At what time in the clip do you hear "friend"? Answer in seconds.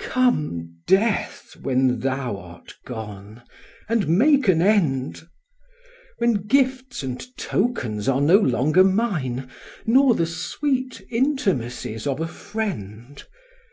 12.26-13.22